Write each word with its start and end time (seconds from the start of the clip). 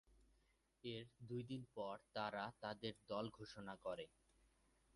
এর 0.83 1.05
দুইদিন 1.27 1.61
পর 1.75 1.95
তারা 2.15 2.43
তাদের 2.61 2.93
দল 3.09 3.25
ঘোষণা 3.37 3.73
করে। 3.85 4.05